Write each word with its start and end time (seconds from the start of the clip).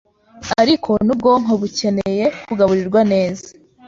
ariko 0.61 0.91
n’ubwonko 1.05 1.51
bukeneye 1.61 2.25
kugaburirwa 2.47 3.01
neza 3.11 3.45